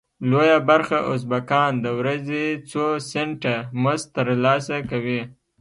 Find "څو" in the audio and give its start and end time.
2.69-2.85